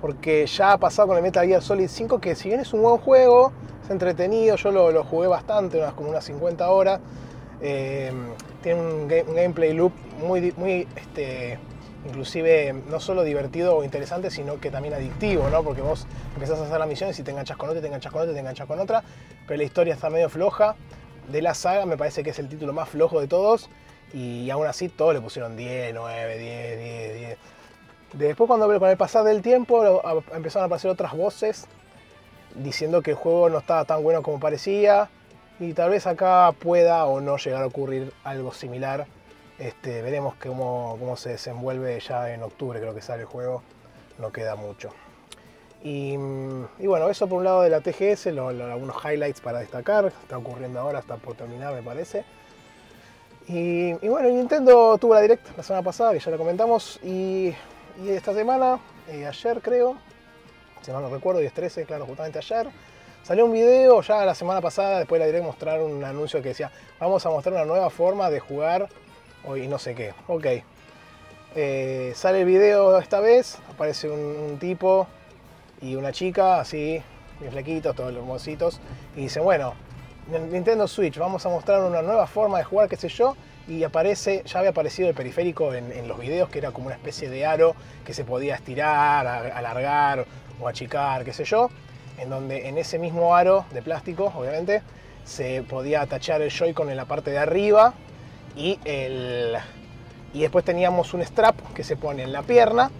porque 0.00 0.46
ya 0.46 0.72
ha 0.72 0.78
pasado 0.78 1.08
con 1.08 1.16
el 1.16 1.22
Metal 1.22 1.46
Gear 1.46 1.62
Solid 1.62 1.88
5, 1.88 2.20
que 2.20 2.34
si 2.34 2.48
bien 2.48 2.60
es 2.60 2.72
un 2.72 2.82
buen 2.82 2.98
juego, 2.98 3.52
es 3.84 3.90
entretenido, 3.90 4.56
yo 4.56 4.70
lo, 4.70 5.04
jugué 5.04 5.28
bastante, 5.28 5.78
unas, 5.78 5.92
como 5.92 6.10
unas 6.10 6.24
50 6.24 6.68
horas, 6.70 7.00
eh, 7.60 8.12
tiene 8.62 8.80
un, 8.80 9.08
gameplay 9.08 9.74
loop 9.74 9.92
muy, 10.18 10.52
muy 10.56 10.88
este, 10.96 11.58
inclusive 12.06 12.74
no 12.88 12.98
solo 12.98 13.22
divertido 13.22 13.76
o 13.76 13.84
interesante, 13.84 14.30
sino 14.30 14.58
que 14.58 14.70
también 14.70 14.94
adictivo, 14.94 15.48
¿no? 15.50 15.62
Porque 15.62 15.82
vos 15.82 16.06
empezás 16.34 16.58
a 16.58 16.64
hacer 16.64 16.78
las 16.78 16.88
misiones 16.88 17.18
y 17.18 17.22
te 17.22 17.30
enganchas 17.30 17.56
con 17.56 17.68
otra, 17.68 17.80
te 17.80 17.86
enganchas 17.86 18.12
con 18.12 18.22
otra, 18.22 18.32
te 18.32 18.40
enganchas 18.40 18.66
con 18.66 18.80
otra, 18.80 19.04
pero 19.46 19.58
la 19.58 19.64
historia 19.64 19.94
está 19.94 20.08
medio 20.08 20.30
floja. 20.30 20.76
De 21.30 21.42
la 21.42 21.54
saga 21.54 21.86
me 21.86 21.96
parece 21.96 22.22
que 22.22 22.30
es 22.30 22.38
el 22.38 22.48
título 22.48 22.72
más 22.72 22.88
flojo 22.88 23.20
de 23.20 23.28
todos 23.28 23.68
y 24.12 24.50
aún 24.50 24.66
así 24.66 24.88
todos 24.88 25.14
le 25.14 25.20
pusieron 25.20 25.56
10, 25.56 25.94
9, 25.94 26.38
10, 26.38 26.78
10, 26.78 27.14
10. 27.14 27.38
Después 28.14 28.48
cuando 28.48 28.66
con 28.66 28.88
el 28.88 28.96
pasar 28.96 29.24
del 29.24 29.40
tiempo 29.40 30.02
empezaron 30.34 30.64
a 30.64 30.66
aparecer 30.66 30.90
otras 30.90 31.16
voces 31.16 31.66
diciendo 32.54 33.02
que 33.02 33.12
el 33.12 33.16
juego 33.16 33.48
no 33.48 33.58
estaba 33.58 33.84
tan 33.84 34.02
bueno 34.02 34.22
como 34.22 34.40
parecía 34.40 35.08
y 35.60 35.72
tal 35.74 35.90
vez 35.90 36.06
acá 36.06 36.52
pueda 36.58 37.04
o 37.04 37.20
no 37.20 37.36
llegar 37.36 37.62
a 37.62 37.66
ocurrir 37.66 38.12
algo 38.24 38.52
similar. 38.52 39.06
Este, 39.58 40.02
veremos 40.02 40.34
cómo, 40.42 40.96
cómo 40.98 41.16
se 41.16 41.30
desenvuelve 41.30 42.00
ya 42.00 42.32
en 42.32 42.42
octubre, 42.42 42.80
creo 42.80 42.94
que 42.94 43.02
sale 43.02 43.22
el 43.22 43.26
juego, 43.28 43.62
no 44.18 44.32
queda 44.32 44.56
mucho. 44.56 44.90
Y, 45.82 46.16
bueno, 46.16 47.08
eso 47.08 47.26
por 47.26 47.38
un 47.38 47.44
lado 47.44 47.62
de 47.62 47.70
la 47.70 47.80
TGS, 47.80 48.26
algunos 48.26 48.96
highlights 49.04 49.40
para 49.40 49.60
destacar, 49.60 50.06
está 50.06 50.36
ocurriendo 50.36 50.78
ahora, 50.80 50.98
está 50.98 51.16
por 51.16 51.34
terminar 51.34 51.74
me 51.74 51.82
parece. 51.82 52.24
Y, 53.48 53.92
bueno, 54.06 54.28
Nintendo 54.28 54.98
tuvo 54.98 55.14
la 55.14 55.20
Direct 55.22 55.56
la 55.56 55.62
semana 55.62 55.82
pasada, 55.82 56.12
que 56.12 56.18
ya 56.18 56.30
la 56.30 56.36
comentamos, 56.36 57.00
y 57.02 57.54
esta 58.06 58.34
semana, 58.34 58.78
eh, 59.08 59.26
ayer 59.26 59.60
creo, 59.60 59.96
si 60.82 60.92
mal 60.92 61.02
no 61.02 61.08
recuerdo, 61.08 61.40
10-13, 61.40 61.86
claro, 61.86 62.06
justamente 62.06 62.38
ayer, 62.38 62.68
salió 63.22 63.46
un 63.46 63.52
video 63.52 64.00
ya 64.02 64.24
la 64.24 64.34
semana 64.34 64.60
pasada, 64.60 64.98
después 64.98 65.18
la 65.18 65.26
diré 65.26 65.40
mostrar 65.40 65.80
un 65.80 66.04
anuncio 66.04 66.42
que 66.42 66.50
decía, 66.50 66.70
vamos 66.98 67.24
a 67.24 67.30
mostrar 67.30 67.54
una 67.54 67.64
nueva 67.64 67.90
forma 67.90 68.30
de 68.30 68.40
jugar 68.40 68.88
hoy 69.44 69.68
no 69.68 69.78
sé 69.78 69.94
qué. 69.94 70.14
Ok. 70.28 70.46
Eh, 71.56 72.12
sale 72.14 72.40
el 72.40 72.46
video 72.46 72.96
esta 72.98 73.20
vez, 73.20 73.58
aparece 73.72 74.08
un, 74.08 74.58
tipo 74.58 75.08
y 75.82 75.94
una 75.96 76.12
chica, 76.12 76.60
así, 76.60 77.02
mis 77.40 77.50
flequitos, 77.50 77.94
todos 77.96 78.12
los 78.12 78.24
mocitos, 78.24 78.80
y 79.16 79.22
dicen, 79.22 79.44
bueno, 79.44 79.74
Nintendo 80.28 80.86
Switch, 80.86 81.18
vamos 81.18 81.44
a 81.46 81.48
mostrar 81.48 81.82
una 81.82 82.02
nueva 82.02 82.26
forma 82.26 82.58
de 82.58 82.64
jugar, 82.64 82.88
qué 82.88 82.96
sé 82.96 83.08
yo, 83.08 83.36
y 83.66 83.82
aparece, 83.84 84.42
ya 84.46 84.58
había 84.58 84.70
aparecido 84.70 85.08
el 85.08 85.14
periférico 85.14 85.74
en, 85.74 86.06
los 86.08 86.18
videos, 86.18 86.48
que 86.48 86.58
era 86.58 86.70
como 86.72 86.86
una 86.86 86.96
especie 86.96 87.28
de 87.28 87.46
aro 87.46 87.74
que 88.04 88.14
se 88.14 88.24
podía 88.24 88.54
estirar, 88.54 89.26
alargar 89.26 90.24
o 90.60 90.68
achicar, 90.68 91.24
qué 91.24 91.32
sé 91.32 91.44
yo, 91.44 91.70
en 92.18 92.30
donde 92.30 92.68
en 92.68 92.78
ese 92.78 92.98
mismo 92.98 93.34
aro 93.34 93.64
de 93.72 93.82
plástico, 93.82 94.32
obviamente, 94.36 94.82
se 95.24 95.62
podía 95.62 96.02
atachar 96.02 96.42
el 96.42 96.50
Joy-Con 96.50 96.90
en 96.90 96.96
la 96.96 97.04
parte 97.04 97.30
de 97.30 97.38
arriba 97.38 97.94
y, 98.56 98.78
el, 98.84 99.56
y 100.32 100.40
después 100.40 100.64
teníamos 100.64 101.14
un 101.14 101.22
strap 101.22 101.56
que 101.74 101.84
se 101.84 101.96
pone 101.96 102.22
en 102.22 102.32
la 102.32 102.42
pierna, 102.42 102.90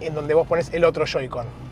en 0.00 0.14
donde 0.14 0.34
vos 0.34 0.46
pones 0.46 0.72
el 0.72 0.84
otro 0.84 1.06
Joy-Con. 1.06 1.63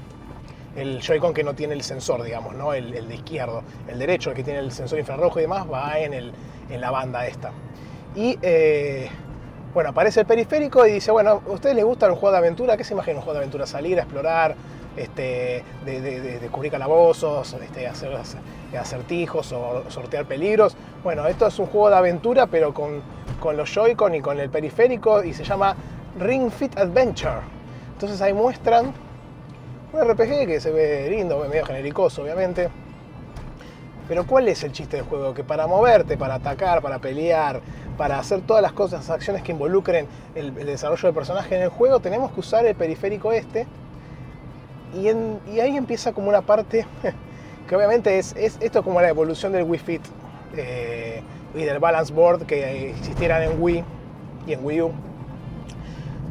El 0.76 1.00
Joy-Con 1.00 1.34
que 1.34 1.44
no 1.44 1.54
tiene 1.54 1.74
el 1.74 1.82
sensor, 1.82 2.22
digamos, 2.22 2.54
¿no? 2.54 2.72
El, 2.72 3.08
de 3.08 3.14
izquierdo. 3.14 3.62
El 3.88 3.98
derecho, 3.98 4.30
el 4.30 4.36
que 4.36 4.44
tiene 4.44 4.60
el 4.60 4.72
sensor 4.72 4.98
infrarrojo 4.98 5.38
y 5.38 5.42
demás, 5.42 5.66
va 5.70 5.98
en, 5.98 6.14
el, 6.14 6.32
en 6.70 6.80
la 6.80 6.90
banda 6.90 7.26
esta. 7.26 7.52
Y 8.14 8.38
eh, 8.42 9.08
bueno, 9.74 9.90
aparece 9.90 10.20
el 10.20 10.26
periférico 10.26 10.86
y 10.86 10.92
dice, 10.92 11.10
bueno, 11.10 11.42
¿a 11.46 11.50
ustedes 11.50 11.74
les 11.74 11.84
gusta 11.84 12.08
un 12.08 12.16
juego 12.16 12.32
de 12.32 12.38
aventura? 12.38 12.76
¿Qué 12.76 12.84
se 12.84 12.94
imagina 12.94 13.16
un 13.16 13.22
juego 13.22 13.34
de 13.34 13.38
aventura? 13.40 13.66
Salir 13.66 13.98
a 13.98 14.02
explorar, 14.02 14.54
este, 14.96 15.64
de, 15.84 16.38
descubrir 16.40 16.70
calabozos, 16.70 17.54
este, 17.54 17.86
hacer 17.86 18.12
acertijos 18.78 19.52
o 19.52 19.84
sortear 19.88 20.26
peligros. 20.26 20.76
Bueno, 21.02 21.26
esto 21.26 21.46
es 21.46 21.58
un 21.58 21.66
juego 21.66 21.88
de 21.88 21.96
aventura, 21.96 22.46
pero 22.46 22.74
con, 22.74 23.00
con 23.40 23.56
los 23.56 23.70
Joy-Con 23.72 24.14
y 24.14 24.20
con 24.20 24.38
el 24.38 24.50
periférico 24.50 25.24
y 25.24 25.32
se 25.32 25.44
llama 25.44 25.74
Ring 26.18 26.50
Fit 26.50 26.76
Adventure. 26.78 27.40
Entonces 27.94 28.20
ahí 28.20 28.34
muestran 28.34 28.92
un 29.92 30.00
RPG 30.08 30.46
que 30.46 30.60
se 30.60 30.70
ve 30.70 31.08
lindo, 31.10 31.38
medio 31.48 31.64
genericoso, 31.66 32.22
obviamente. 32.22 32.68
Pero 34.08 34.26
¿cuál 34.26 34.48
es 34.48 34.62
el 34.64 34.72
chiste 34.72 34.96
del 34.96 35.06
juego? 35.06 35.34
Que 35.34 35.44
para 35.44 35.66
moverte, 35.66 36.16
para 36.16 36.34
atacar, 36.34 36.82
para 36.82 36.98
pelear, 36.98 37.60
para 37.96 38.18
hacer 38.18 38.40
todas 38.40 38.62
las 38.62 38.72
cosas, 38.72 39.08
acciones 39.10 39.42
que 39.42 39.52
involucren 39.52 40.06
el, 40.34 40.54
desarrollo 40.54 41.08
del 41.08 41.14
personaje 41.14 41.56
en 41.56 41.62
el 41.62 41.68
juego, 41.68 42.00
tenemos 42.00 42.32
que 42.32 42.40
usar 42.40 42.66
el 42.66 42.74
periférico 42.74 43.32
este. 43.32 43.66
Y, 44.94 45.08
ahí 45.60 45.76
empieza 45.76 46.12
como 46.12 46.28
una 46.28 46.42
parte 46.42 46.86
que 47.68 47.76
obviamente 47.76 48.18
es, 48.18 48.34
esto 48.36 48.82
como 48.82 49.00
la 49.00 49.08
evolución 49.08 49.52
del 49.52 49.64
Wii 49.64 49.78
Fit 49.78 50.02
eh, 50.56 51.22
y 51.54 51.62
del 51.62 51.78
Balance 51.78 52.12
Board 52.12 52.44
que 52.44 52.90
existieran 52.90 53.42
en 53.42 53.62
Wii 53.62 53.84
y 54.46 54.52
en 54.52 54.64
Wii 54.64 54.82
U. 54.82 54.92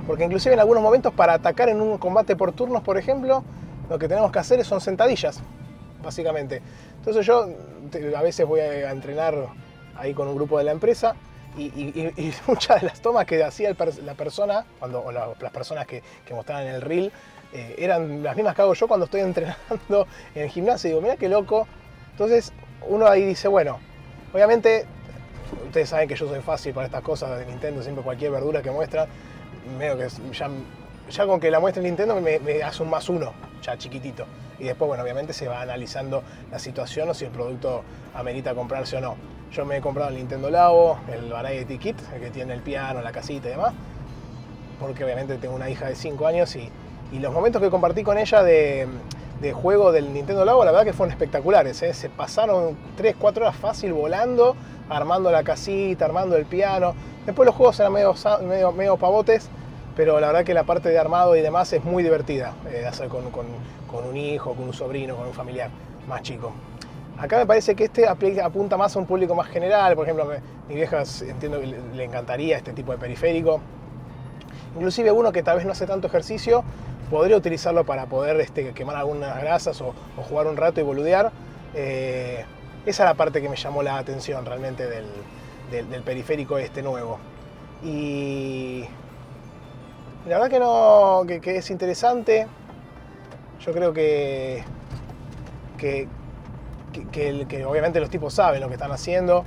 Porque 0.05 0.25
inclusive 0.25 0.53
en 0.53 0.59
algunos 0.59 0.83
momentos 0.83 1.13
para 1.13 1.33
atacar 1.33 1.69
en 1.69 1.79
un 1.79 1.97
combate 1.97 2.35
por 2.35 2.51
turnos, 2.51 2.83
por 2.83 2.97
ejemplo, 2.97 3.43
lo 3.91 3.99
que 3.99 4.07
tenemos 4.07 4.31
que 4.31 4.39
hacer 4.39 4.63
son 4.63 4.79
sentadillas. 4.79 5.41
básicamente. 6.01 6.61
Entonces 6.97 7.25
yo 7.25 7.45
a 8.15 8.21
veces 8.21 8.47
voy 8.47 8.61
a 8.61 8.89
entrenar 8.89 9.35
ahí 9.97 10.13
con 10.13 10.27
un 10.29 10.35
grupo 10.35 10.57
de 10.57 10.63
la 10.63 10.71
empresa 10.71 11.13
y, 11.57 12.31
muchas 12.47 12.81
de 12.81 12.87
las 12.87 13.01
tomas 13.01 13.25
que 13.25 13.43
hacía 13.43 13.75
la 14.05 14.13
persona, 14.15 14.65
cuando, 14.79 15.01
o 15.01 15.11
las 15.11 15.51
personas 15.51 15.85
que, 15.85 16.01
mostraban 16.31 16.67
en 16.67 16.75
el 16.75 16.81
reel, 16.81 17.11
eh, 17.53 17.75
eran 17.77 18.23
las 18.23 18.35
mismas 18.37 18.55
que 18.55 18.61
hago 18.61 18.73
yo 18.73 18.87
cuando 18.87 19.05
estoy 19.05 19.21
entrenando 19.29 20.07
en 20.33 20.43
el 20.43 20.49
gimnasio. 20.49 20.89
Digo, 20.89 21.01
mira 21.01 21.17
qué 21.17 21.27
loco. 21.27 21.67
Entonces 22.11 22.53
uno 22.87 23.05
ahí 23.07 23.25
dice, 23.25 23.49
bueno, 23.49 23.77
obviamente 24.33 24.85
ustedes 25.65 25.89
saben 25.89 26.07
que 26.07 26.15
yo 26.15 26.29
soy 26.29 26.39
fácil 26.39 26.73
para 26.73 26.87
estas 26.87 27.03
cosas 27.03 27.37
de 27.37 27.45
Nintendo, 27.45 27.83
siempre 27.83 28.05
cualquier 28.05 28.31
verdura 28.31 28.61
que 28.61 28.71
muestra, 28.71 29.05
medio 29.77 29.97
que 29.97 30.07
ya, 30.31 30.49
ya 31.09 31.27
con 31.27 31.41
que 31.41 31.51
la 31.51 31.59
muestre 31.59 31.83
Nintendo 31.83 32.19
me 32.21 32.63
hace 32.63 32.83
un 32.83 32.89
más 32.89 33.09
uno, 33.09 33.33
ya 33.61 33.77
chiquitito. 33.77 34.25
Y 34.59 34.65
después, 34.65 34.87
bueno, 34.87 35.03
obviamente 35.03 35.33
se 35.33 35.47
va 35.47 35.61
analizando 35.61 36.23
la 36.51 36.59
situación 36.59 37.09
o 37.09 37.13
si 37.13 37.25
el 37.25 37.31
producto 37.31 37.83
amerita 38.13 38.53
comprarse 38.53 38.97
o 38.97 39.01
no. 39.01 39.15
Yo 39.51 39.65
me 39.65 39.77
he 39.77 39.81
comprado 39.81 40.09
el 40.09 40.15
Nintendo 40.15 40.49
Labo, 40.49 40.97
el 41.11 41.29
Variety 41.29 41.77
Kit, 41.77 41.97
el 42.13 42.21
que 42.21 42.29
tiene 42.29 42.53
el 42.53 42.61
piano, 42.61 43.01
la 43.01 43.11
casita 43.11 43.47
y 43.49 43.51
demás, 43.51 43.73
porque 44.79 45.03
obviamente 45.03 45.37
tengo 45.37 45.55
una 45.55 45.69
hija 45.69 45.87
de 45.87 45.95
5 45.95 46.27
años 46.27 46.55
y, 46.55 46.69
los 47.19 47.33
momentos 47.33 47.61
que 47.61 47.69
compartí 47.69 48.03
con 48.03 48.17
ella 48.17 48.41
de, 48.41 48.87
juego 49.53 49.91
del 49.91 50.13
Nintendo 50.13 50.45
Labo, 50.45 50.63
la 50.63 50.71
verdad 50.71 50.85
que 50.85 50.93
fueron 50.93 51.11
espectaculares. 51.11 51.81
¿eh? 51.81 51.93
Se 51.93 52.09
pasaron 52.09 52.77
3-4 52.97 53.37
horas 53.37 53.55
fácil 53.57 53.91
volando, 53.91 54.55
armando 54.89 55.29
la 55.29 55.43
casita, 55.43 56.05
armando 56.05 56.37
el 56.37 56.45
piano. 56.45 56.95
Después 57.25 57.45
los 57.45 57.53
juegos 57.53 57.77
eran 57.81 57.91
medio, 57.91 58.15
medio, 58.47 58.71
medio 58.71 58.95
pavotes, 58.95 59.49
pero 59.95 60.19
la 60.19 60.27
verdad 60.27 60.43
que 60.43 60.53
la 60.53 60.63
parte 60.63 60.89
de 60.89 60.97
armado 60.97 61.35
y 61.35 61.41
demás 61.41 61.71
es 61.73 61.83
muy 61.83 62.03
divertida 62.03 62.53
eh, 62.67 62.79
de 62.79 62.87
hacer 62.87 63.07
con, 63.09 63.29
con, 63.31 63.45
un 64.05 64.17
hijo, 64.17 64.53
con 64.53 64.65
un 64.65 64.73
sobrino, 64.73 65.15
con 65.15 65.27
un 65.27 65.33
familiar 65.33 65.69
más 66.07 66.21
chico. 66.21 66.51
Acá 67.17 67.37
me 67.37 67.45
parece 67.45 67.75
que 67.75 67.83
este 67.83 68.07
apunta 68.07 68.77
más 68.77 68.95
a 68.95 68.99
un 68.99 69.05
público 69.05 69.35
más 69.35 69.47
general, 69.47 69.95
por 69.95 70.05
ejemplo, 70.05 70.27
mi 70.67 70.75
vieja 70.75 71.03
entiendo 71.21 71.59
que 71.59 71.67
le 71.67 72.03
encantaría 72.03 72.57
este 72.57 72.73
tipo 72.73 72.91
de 72.91 72.97
periférico. 72.97 73.61
Inclusive 74.75 75.11
uno 75.11 75.31
que 75.31 75.43
tal 75.43 75.57
vez 75.57 75.65
no 75.65 75.73
hace 75.73 75.85
tanto 75.85 76.07
ejercicio, 76.07 76.63
podría 77.11 77.35
utilizarlo 77.35 77.83
para 77.83 78.05
poder 78.05 78.39
este, 78.39 78.71
quemar 78.71 78.95
algunas 78.95 79.39
grasas 79.41 79.81
o, 79.81 79.93
jugar 80.29 80.47
un 80.47 80.57
rato 80.57 80.79
y 80.79 80.83
boludear. 80.83 81.31
Eh, 81.75 82.45
esa 82.85 83.03
es 83.03 83.09
la 83.09 83.13
parte 83.13 83.41
que 83.41 83.49
me 83.49 83.57
llamó 83.57 83.83
la 83.83 83.97
atención 83.97 84.45
realmente 84.45 84.87
del, 84.87 86.03
periférico 86.03 86.57
este 86.57 86.81
nuevo. 86.81 87.19
Y 87.83 88.85
la 90.27 90.37
verdad 90.37 90.49
que 90.49 90.59
no, 90.59 91.23
que 91.41 91.57
es 91.57 91.69
interesante. 91.71 92.47
Yo 93.59 93.73
creo 93.73 93.93
que, 93.93 94.63
que, 95.77 96.07
que, 97.11 97.65
obviamente 97.65 97.99
los 97.99 98.09
tipos 98.09 98.33
saben 98.33 98.61
lo 98.61 98.67
que 98.67 98.73
están 98.73 98.91
haciendo 98.91 99.45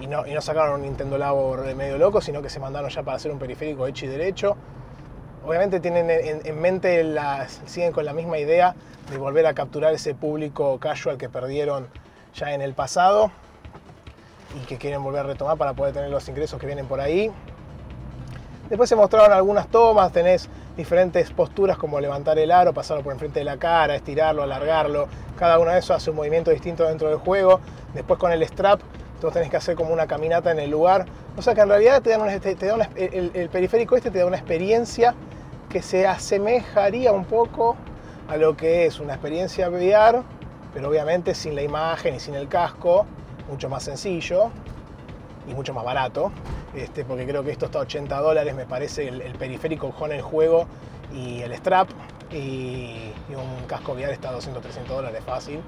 y 0.00 0.06
no, 0.06 0.26
y 0.26 0.32
no 0.32 0.40
sacaron 0.40 0.76
un 0.76 0.82
Nintendo 0.82 1.18
Labo 1.18 1.56
medio 1.76 1.98
loco, 1.98 2.20
sino 2.20 2.42
que 2.42 2.48
se 2.48 2.60
mandaron 2.60 2.90
ya 2.90 3.02
para 3.02 3.16
hacer 3.16 3.30
un 3.30 3.38
periférico 3.38 3.86
hecho 3.86 4.06
y 4.06 4.08
derecho. 4.08 4.56
Obviamente 5.44 5.80
tienen 5.80 6.08
en, 6.10 6.60
mente, 6.60 7.04
siguen 7.66 7.92
con 7.92 8.04
la 8.04 8.14
misma 8.14 8.38
idea 8.38 8.74
de 9.10 9.18
volver 9.18 9.46
a 9.46 9.52
capturar 9.52 9.92
ese 9.92 10.14
público 10.14 10.78
casual 10.78 11.18
que 11.18 11.28
perdieron 11.28 11.88
ya 12.34 12.54
en 12.54 12.62
el 12.62 12.72
pasado 12.72 13.30
y 14.56 14.64
que 14.66 14.78
quieren 14.78 15.02
volver 15.02 15.20
a 15.20 15.24
retomar 15.24 15.58
para 15.58 15.74
poder 15.74 15.92
tener 15.92 16.10
los 16.10 16.26
ingresos 16.28 16.58
que 16.58 16.66
vienen 16.66 16.86
por 16.86 17.00
ahí. 17.00 17.30
Después 18.74 18.88
se 18.88 18.96
mostraron 18.96 19.32
algunas 19.32 19.68
tomas, 19.68 20.10
tenés 20.10 20.48
diferentes 20.76 21.30
posturas 21.30 21.78
como 21.78 22.00
levantar 22.00 22.40
el 22.40 22.50
aro, 22.50 22.74
pasarlo 22.74 23.04
por 23.04 23.12
enfrente 23.12 23.38
de 23.38 23.44
la 23.44 23.56
cara, 23.56 23.94
estirarlo, 23.94 24.42
alargarlo. 24.42 25.06
Cada 25.38 25.60
uno 25.60 25.70
de 25.70 25.78
esos 25.78 25.92
hace 25.92 26.10
un 26.10 26.16
movimiento 26.16 26.50
distinto 26.50 26.82
dentro 26.82 27.08
del 27.08 27.18
juego. 27.18 27.60
Después 27.94 28.18
con 28.18 28.32
el 28.32 28.42
strap, 28.42 28.80
tú 29.20 29.30
tenés 29.30 29.48
que 29.48 29.58
hacer 29.58 29.76
como 29.76 29.92
una 29.92 30.08
caminata 30.08 30.50
en 30.50 30.58
el 30.58 30.72
lugar. 30.72 31.06
O 31.36 31.42
sea 31.42 31.54
que 31.54 31.60
en 31.60 31.68
realidad 31.68 32.02
te, 32.02 32.10
dan 32.10 32.28
el, 32.96 33.48
periférico 33.48 33.96
este 33.96 34.10
te 34.10 34.18
da 34.18 34.26
una 34.26 34.38
experiencia 34.38 35.14
que 35.68 35.80
se 35.80 36.08
asemejaría 36.08 37.12
un 37.12 37.26
poco 37.26 37.76
a 38.26 38.36
lo 38.36 38.56
que 38.56 38.86
es 38.86 38.98
una 38.98 39.12
experiencia 39.12 39.68
VR, 39.68 40.20
pero 40.72 40.88
obviamente 40.88 41.36
sin 41.36 41.54
la 41.54 41.62
imagen 41.62 42.16
y 42.16 42.18
sin 42.18 42.34
el 42.34 42.48
casco, 42.48 43.06
mucho 43.48 43.68
más 43.68 43.84
sencillo 43.84 44.50
y 45.46 45.54
mucho 45.54 45.74
más 45.74 45.84
barato. 45.84 46.32
Este, 46.74 47.04
porque 47.04 47.26
creo 47.26 47.44
que 47.44 47.50
esto 47.50 47.66
está 47.66 47.78
a 47.78 47.82
80 47.82 48.20
dólares, 48.20 48.54
me 48.54 48.66
parece, 48.66 49.08
el, 49.08 49.34
periférico 49.34 49.90
con 49.90 50.12
el 50.12 50.22
juego 50.22 50.66
y 51.12 51.40
el 51.42 51.52
strap, 51.54 51.88
y, 52.32 53.12
un 53.28 53.66
casco 53.66 53.92
VR 53.92 54.12
está 54.12 54.30
a 54.30 54.32
200, 54.32 54.62
300 54.62 54.96
dólares 54.96 55.22
fácil. 55.24 55.60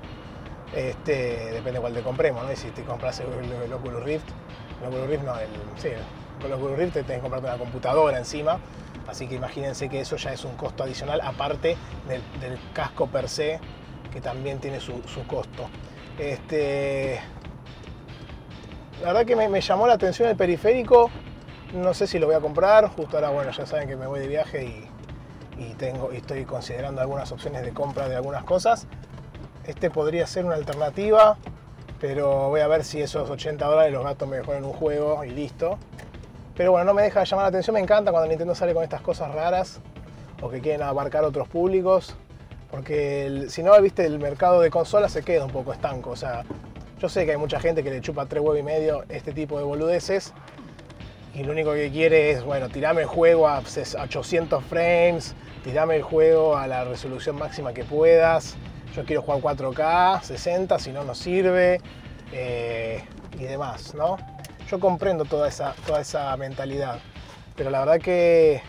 Este, 0.74 1.52
depende 1.52 1.80
cuál 1.80 1.94
te 1.94 2.02
compremos, 2.02 2.44
¿no? 2.44 2.52
Y 2.52 2.56
si 2.56 2.70
te 2.70 2.82
compras 2.82 3.20
el, 3.20 3.72
Oculus 3.72 4.02
Rift, 4.02 4.28
el 4.82 4.88
Oculus 4.88 5.08
Rift 5.08 5.22
no, 5.22 5.38
el, 5.38 5.48
sí, 5.76 5.88
el 6.44 6.52
Oculus 6.52 6.76
Rift 6.76 6.94
te 6.94 7.02
tenés 7.02 7.18
que 7.18 7.22
comprarte 7.22 7.48
una 7.48 7.58
computadora 7.58 8.18
encima, 8.18 8.58
así 9.06 9.28
que 9.28 9.36
imagínense 9.36 9.88
que 9.88 10.00
eso 10.00 10.16
ya 10.16 10.32
es 10.32 10.44
un 10.44 10.56
costo 10.56 10.82
adicional, 10.82 11.20
aparte 11.22 11.76
del, 12.08 12.58
casco 12.72 13.06
per 13.06 13.28
se, 13.28 13.60
que 14.12 14.20
también 14.20 14.58
tiene 14.58 14.80
su, 14.80 15.02
su 15.06 15.24
costo. 15.26 15.68
Este, 16.18 17.20
la 19.02 19.12
verdad 19.12 19.26
que 19.26 19.36
me, 19.36 19.60
llamó 19.60 19.86
la 19.86 19.94
atención 19.94 20.28
el 20.28 20.36
periférico. 20.36 21.10
No 21.74 21.94
sé 21.94 22.06
si 22.06 22.18
lo 22.18 22.26
voy 22.26 22.34
a 22.34 22.40
comprar. 22.40 22.88
Justo 22.88 23.16
ahora, 23.16 23.30
bueno, 23.30 23.50
ya 23.50 23.66
saben 23.66 23.88
que 23.88 23.96
me 23.96 24.06
voy 24.06 24.20
de 24.20 24.28
viaje 24.28 24.88
y, 25.58 25.74
tengo, 25.74 26.12
y 26.12 26.16
estoy 26.16 26.44
considerando 26.44 27.00
algunas 27.00 27.30
opciones 27.32 27.62
de 27.62 27.72
compra 27.72 28.08
de 28.08 28.16
algunas 28.16 28.44
cosas. 28.44 28.86
Este 29.64 29.90
podría 29.90 30.26
ser 30.26 30.44
una 30.44 30.54
alternativa, 30.54 31.36
pero 32.00 32.48
voy 32.48 32.60
a 32.60 32.68
ver 32.68 32.84
si 32.84 33.02
esos 33.02 33.28
80 33.28 33.66
dólares 33.66 33.92
los 33.92 34.04
gasto 34.04 34.26
mejor 34.26 34.56
en 34.56 34.64
un 34.64 34.72
juego 34.72 35.24
y 35.24 35.30
listo. 35.30 35.78
Pero 36.56 36.72
bueno, 36.72 36.86
no 36.86 36.94
me 36.94 37.02
deja 37.02 37.20
de 37.20 37.26
llamar 37.26 37.44
la 37.44 37.48
atención. 37.48 37.74
Me 37.74 37.80
encanta 37.80 38.12
cuando 38.12 38.28
Nintendo 38.28 38.54
sale 38.54 38.72
con 38.72 38.82
estas 38.82 39.02
cosas 39.02 39.34
raras 39.34 39.80
o 40.40 40.48
que 40.48 40.60
quieren 40.60 40.82
abarcar 40.82 41.24
otros 41.24 41.48
públicos. 41.48 42.16
Porque 42.70 43.46
si 43.48 43.62
no, 43.62 43.80
viste, 43.82 44.06
el 44.06 44.18
mercado 44.18 44.60
de 44.60 44.70
consolas 44.70 45.12
se 45.12 45.22
queda 45.22 45.44
un 45.44 45.50
poco 45.50 45.72
estanco. 45.72 46.10
O 46.10 46.16
sea, 46.16 46.44
yo 47.06 47.10
sé 47.10 47.24
que 47.24 47.30
hay 47.30 47.36
mucha 47.36 47.60
gente 47.60 47.84
que 47.84 47.90
le 47.90 48.00
chupa 48.00 48.26
tres 48.26 48.42
huevos 48.42 48.58
y 48.58 48.64
medio 48.64 49.04
este 49.08 49.30
tipo 49.30 49.58
de 49.58 49.62
boludeces 49.62 50.32
y 51.34 51.44
lo 51.44 51.52
único 51.52 51.72
que 51.72 51.88
quiere 51.92 52.32
es, 52.32 52.42
bueno, 52.42 52.68
tirame 52.68 53.02
el 53.02 53.06
juego 53.06 53.46
a 53.46 53.60
800 53.60 54.64
frames, 54.64 55.36
tirame 55.62 55.94
el 55.94 56.02
juego 56.02 56.56
a 56.56 56.66
la 56.66 56.82
resolución 56.82 57.36
máxima 57.36 57.72
que 57.72 57.84
puedas. 57.84 58.56
Yo 58.92 59.04
quiero 59.04 59.22
jugar 59.22 59.40
4K, 59.40 60.20
60, 60.20 60.80
si 60.80 60.90
no, 60.90 61.04
no 61.04 61.14
sirve 61.14 61.80
eh, 62.32 63.04
y 63.38 63.44
demás, 63.44 63.94
¿no? 63.94 64.16
Yo 64.68 64.80
comprendo 64.80 65.24
toda 65.26 65.46
esa, 65.46 65.76
toda 65.86 66.00
esa 66.00 66.36
mentalidad, 66.36 66.98
pero 67.54 67.70
la 67.70 67.78
verdad 67.78 68.00
que, 68.00 68.62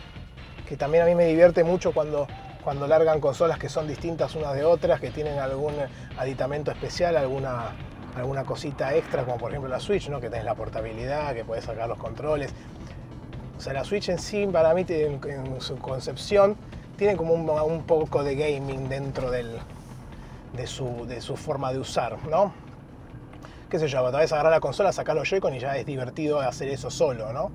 que 0.70 0.78
también 0.78 1.02
a 1.02 1.08
mí 1.08 1.16
me 1.16 1.26
divierte 1.26 1.64
mucho 1.64 1.92
cuando 1.92 2.28
cuando 2.68 2.86
largan 2.86 3.22
consolas 3.22 3.58
que 3.58 3.70
son 3.70 3.88
distintas 3.88 4.36
unas 4.36 4.54
de 4.54 4.66
otras, 4.66 5.00
que 5.00 5.10
tienen 5.10 5.40
algún 5.40 5.74
aditamento 6.18 6.70
especial, 6.70 7.16
alguna, 7.16 7.78
alguna 8.20 8.44
cosita 8.44 8.94
extra, 8.96 9.24
como 9.24 9.38
por 9.38 9.52
ejemplo 9.52 9.70
la 9.70 9.80
Switch, 9.80 10.10
¿no? 10.10 10.20
que 10.20 10.30
tenés 10.30 10.46
la 10.46 10.56
portabilidad, 10.56 11.34
que 11.34 11.44
puedes 11.46 11.66
sacar 11.66 11.88
los 11.88 11.98
controles. 11.98 12.52
O 13.58 13.62
sea, 13.62 13.74
la 13.74 13.84
Switch 13.84 14.10
en 14.10 14.20
sí, 14.20 14.48
para 14.48 14.74
mí, 14.74 14.86
en, 14.88 15.62
su 15.62 15.78
concepción, 15.78 16.56
tiene 16.96 17.16
como 17.16 17.34
un, 17.34 17.84
poco 17.84 18.24
de 18.24 18.36
gaming 18.36 18.90
dentro 18.90 19.32
del, 19.32 19.58
de, 20.54 20.68
su, 20.68 21.06
de 21.08 21.22
su 21.22 21.36
forma 21.36 21.72
de 21.72 21.80
usar, 21.80 22.18
¿no? 22.28 22.54
qué 23.70 23.80
sé 23.80 23.88
yo, 23.88 24.02
tal 24.12 24.22
vez 24.22 24.32
agarrar 24.32 24.52
la 24.52 24.60
consola, 24.60 24.92
sacar 24.92 25.16
los 25.16 25.30
Joy-Con 25.30 25.54
y 25.54 25.60
ya 25.60 25.76
es 25.78 25.86
divertido 25.86 26.40
hacer 26.40 26.70
eso 26.70 26.90
solo, 26.90 27.34
¿no? 27.34 27.52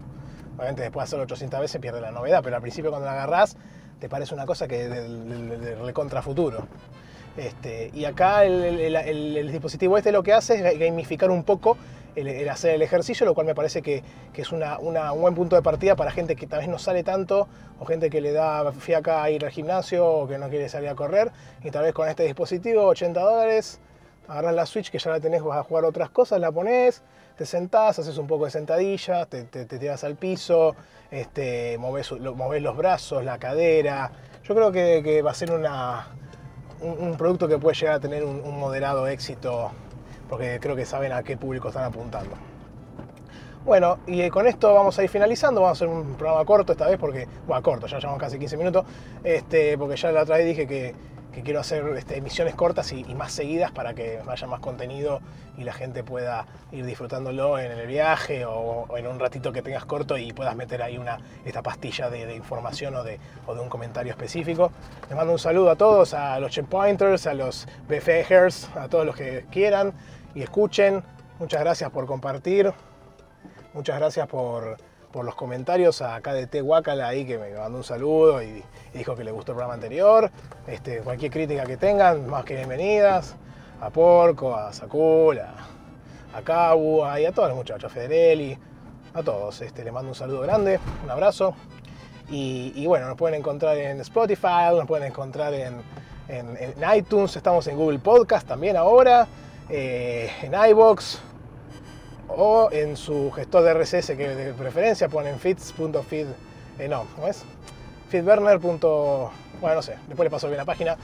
Obviamente 0.57 0.83
después 0.83 1.03
de 1.03 1.05
hacerlo 1.05 1.25
800 1.25 1.61
veces 1.61 1.81
pierde 1.81 2.01
la 2.01 2.11
novedad, 2.11 2.41
pero 2.43 2.57
al 2.57 2.63
principio 2.63 2.91
cuando 2.91 3.07
la 3.07 3.13
agarrás 3.13 3.57
te 3.99 4.09
parece 4.09 4.35
una 4.35 4.45
cosa 4.45 4.69
que 4.69 4.89
de, 4.89 5.75
recontra 5.77 6.23
futuro. 6.23 6.67
Este, 7.37 7.91
y 7.95 8.05
acá 8.05 8.45
el, 8.45 9.51
dispositivo 9.51 9.97
este 9.97 10.13
lo 10.13 10.23
que 10.23 10.35
hace 10.35 10.55
es 10.55 10.79
gamificar 10.79 11.31
un 11.31 11.45
poco 11.45 11.79
el, 12.15 12.47
hacer 12.49 12.75
el 12.75 12.83
ejercicio, 12.83 13.25
lo 13.25 13.35
cual 13.35 13.47
me 13.47 13.55
parece 13.55 13.81
que, 13.81 14.03
es 14.35 14.53
un 14.53 14.63
buen 15.21 15.35
punto 15.35 15.57
de 15.57 15.63
partida 15.63 15.97
para 15.97 16.11
gente 16.11 16.37
que 16.37 16.47
tal 16.47 16.61
vez 16.61 16.69
no 16.69 16.79
sale 16.79 17.03
tanto 17.03 17.49
o 17.81 17.87
gente 17.87 18.11
que 18.11 18.21
le 18.21 18.33
da 18.33 18.71
fiaca 18.73 19.23
a 19.23 19.31
ir 19.31 19.45
al 19.45 19.51
gimnasio 19.51 20.07
o 20.07 20.29
que 20.29 20.37
no 20.37 20.49
quiere 20.51 20.69
salir 20.69 20.91
a 20.91 20.95
correr. 20.95 21.33
Y 21.65 21.71
tal 21.71 21.85
vez 21.85 21.95
con 21.95 22.09
este 22.09 22.25
dispositivo, 22.25 22.85
80 22.85 23.21
dólares, 23.21 23.81
agarras 24.29 24.55
la 24.55 24.67
Switch 24.67 24.91
que 24.91 24.99
ya 24.99 25.11
la 25.11 25.21
tenés, 25.21 25.43
vas 25.43 25.59
a 25.59 25.63
jugar 25.63 25.87
otras 25.87 26.11
cosas, 26.11 26.39
la 26.39 26.53
pones, 26.53 27.03
te 27.37 27.47
sentás, 27.47 27.99
haces 27.99 28.19
un 28.19 28.27
poco 28.27 28.45
de 28.45 28.51
sentadilla, 28.51 29.25
te, 29.25 29.45
tiras 29.45 30.05
al 30.05 30.17
piso, 30.17 30.77
este, 31.11 31.79
moves, 31.79 32.11
los 32.11 32.77
brazos, 32.77 33.25
la 33.25 33.39
cadera. 33.39 34.13
Yo 34.45 34.55
creo 34.55 34.71
que 34.71 35.23
va 35.23 35.31
a 35.31 35.35
ser 35.35 35.51
una, 35.53 36.09
un, 36.83 37.17
producto 37.17 37.49
que 37.49 37.59
puede 37.59 37.77
llegar 37.77 37.97
a 37.97 38.01
tener 38.01 38.25
un, 38.25 38.59
moderado 38.59 39.07
éxito, 39.07 39.71
porque 40.29 40.59
creo 40.61 40.77
que 40.77 40.85
saben 40.85 41.13
a 41.13 41.23
qué 41.23 41.37
público 41.37 41.69
están 41.69 41.85
apuntando. 41.85 42.35
Bueno, 43.65 43.99
y 44.07 44.29
con 44.29 44.47
esto 44.49 44.75
vamos 44.75 44.99
a 44.99 45.05
ir 45.05 45.09
finalizando. 45.09 45.61
Vamos 45.61 45.81
a 45.81 45.85
hacer 45.85 45.89
un 45.89 46.15
programa 46.15 46.45
corto 46.45 46.73
esta 46.73 46.89
vez, 46.89 46.99
porque, 46.99 47.29
bueno, 47.47 47.63
corto, 47.63 47.87
ya 47.87 47.99
llevamos 47.99 48.21
casi 48.21 48.39
15 48.39 48.57
minutos, 48.57 48.85
este, 49.23 49.79
porque 49.79 49.97
ya 49.97 50.11
la 50.11 50.23
otra 50.23 50.37
vez 50.37 50.47
dije 50.47 50.67
que, 50.67 50.95
que 51.33 51.43
quiero 51.43 51.61
hacer 51.61 51.85
este, 51.97 52.19
emisiones 52.19 52.55
cortas 52.55 52.93
y, 52.93 53.05
más 53.15 53.33
seguidas 53.33 53.71
para 53.71 53.95
que 53.95 54.21
haya 54.27 54.47
más 54.47 54.61
contenido 54.61 55.21
y 55.57 55.65
la 55.65 55.73
gente 55.73 56.03
pueda 56.03 56.47
ir 56.71 56.85
disfrutándolo 56.85 57.59
en 57.59 57.73
el 57.73 57.87
viaje 57.87 58.45
o, 58.47 58.87
en 58.97 59.07
un 59.07 59.19
ratito 59.19 59.53
que 59.53 59.63
tengas 59.63 59.85
corto 59.85 60.17
y 60.17 60.33
puedas 60.33 60.57
meter 60.57 60.83
ahí 60.83 60.99
una, 60.99 61.19
esta 61.45 61.63
pastilla 61.63 62.11
de, 62.11 62.35
información 62.35 62.95
o 62.95 63.03
de, 63.03 63.19
o 63.47 63.55
de, 63.55 63.61
un 63.61 63.69
comentario 63.69 64.13
específico. 64.13 64.73
Les 65.09 65.17
mando 65.17 65.33
un 65.33 65.39
saludo 65.39 65.71
a 65.71 65.77
todos, 65.77 66.15
a 66.15 66.39
los 66.39 66.53
checkpointers, 66.53 67.27
a 67.27 67.35
los 67.35 67.67
BFGers, 67.89 68.69
a 68.77 68.89
todos 68.89 69.07
los 69.07 69.17
que 69.17 69.47
quieran 69.51 69.93
y 70.35 70.43
escuchen. 70.43 71.03
Muchas 71.39 71.61
gracias 71.61 71.91
por 71.91 72.07
compartir. 72.07 72.73
Muchas 73.75 73.99
gracias 73.99 74.27
por, 74.29 74.77
por 75.13 75.25
los 75.25 75.35
comentarios 75.35 76.01
a 76.03 76.21
KDT 76.21 76.63
Wakala 76.63 77.07
ahí 77.07 77.27
que 77.27 77.39
me 77.39 77.51
mandó 77.53 77.79
un 77.79 77.85
saludo 77.85 78.43
y, 78.43 78.65
dijo 78.95 79.15
que 79.15 79.25
le 79.25 79.31
gustó 79.31 79.53
el 79.53 79.57
programa 79.57 79.75
anterior. 79.75 80.31
Este, 80.67 80.99
cualquier 80.99 81.31
crítica 81.31 81.65
que 81.65 81.77
tengan, 81.77 82.27
más 82.29 82.45
que 82.45 82.57
bienvenidas. 82.57 83.37
A 83.81 83.91
Porco, 83.91 84.55
a 84.55 84.73
Sakul, 84.73 85.41
a, 85.41 85.55
a 86.35 86.43
Kabu, 86.43 87.05
a, 87.05 87.17
todos 87.35 87.49
los 87.49 87.57
muchachos, 87.57 87.91
a 87.91 87.95
Federelli, 87.95 88.57
a 89.13 89.23
todos. 89.23 89.61
Este, 89.61 89.83
les 89.83 89.93
mando 89.93 90.11
un 90.11 90.15
saludo 90.15 90.41
grande, 90.41 90.79
un 91.05 91.11
abrazo. 91.11 91.55
Y, 92.31 92.87
bueno, 92.87 93.09
nos 93.09 93.19
pueden 93.19 93.41
encontrar 93.41 93.77
en 93.77 94.01
Spotify, 94.01 94.71
nos 94.75 94.87
pueden 94.87 95.09
encontrar 95.09 95.53
en, 95.53 95.83
iTunes, 96.97 97.37
estamos 97.37 97.67
en 97.67 97.77
Google 97.77 97.99
Podcast 97.99 98.49
también 98.49 98.77
ahora, 98.77 99.27
eh, 99.69 100.31
en 100.41 100.55
iBox, 100.71 101.21
o 102.37 102.71
en 102.73 102.97
su 102.97 103.31
gestor 103.33 103.65
de 103.65 103.75
RSS 103.75 104.17
que 104.17 104.29
de 104.29 104.55
preferencia 104.55 105.09
ponen 105.09 105.39
fits.feed, 105.39 106.27
eh, 106.79 106.89
no, 106.89 107.05
¿cómo 107.15 107.29
es? 107.29 107.45
feedburner. 108.13 108.59
bueno, 108.59 109.77
no 109.77 109.83
sé, 109.83 109.97
después 110.07 110.27
le 110.27 110.31
paso 110.31 110.47
bien 110.47 110.59
la 110.59 110.67
página, 110.67 110.97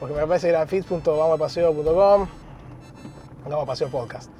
porque 0.00 0.14
me 0.14 0.26
parece 0.26 0.46
que 0.46 0.50
era 0.50 0.66
fits.vamopaseo.com, 0.66 2.28
vamos 3.44 3.66
paseo 3.66 3.88
podcast. 3.90 4.30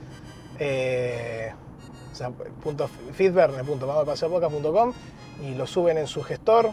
Eh, 0.59 1.53
o 2.11 2.15
sea, 2.15 2.33
y 5.43 5.55
lo 5.55 5.67
suben 5.67 5.99
en 5.99 6.07
su 6.07 6.23
gestor. 6.23 6.71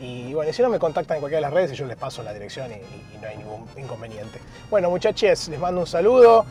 Y 0.00 0.34
bueno, 0.34 0.52
si 0.52 0.60
no 0.62 0.68
me 0.68 0.80
contactan 0.80 1.18
en 1.18 1.20
cualquiera 1.20 1.46
de 1.46 1.52
las 1.52 1.54
redes 1.54 1.72
y 1.72 1.76
yo 1.76 1.86
les 1.86 1.96
paso 1.96 2.24
la 2.24 2.32
dirección 2.32 2.72
y 2.72 3.18
no 3.18 3.28
hay 3.28 3.36
ningún 3.36 3.64
inconveniente. 3.76 4.40
Bueno, 4.68 4.90
muchachos, 4.90 5.48
les 5.48 5.60
mando 5.60 5.82
un 5.82 5.86
saludo. 5.86 6.44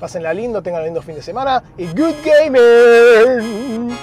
Pásenla 0.00 0.32
lindo, 0.32 0.62
tengan 0.62 0.80
un 0.80 0.86
lindo 0.86 1.02
fin 1.02 1.14
de 1.14 1.22
semana 1.22 1.62
y 1.76 1.86
good 1.88 2.14
gaming. 2.24 3.94